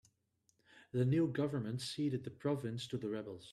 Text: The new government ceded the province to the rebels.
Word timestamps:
The 0.93 1.05
new 1.05 1.27
government 1.27 1.79
ceded 1.79 2.23
the 2.23 2.31
province 2.31 2.87
to 2.87 2.97
the 2.97 3.07
rebels. 3.07 3.49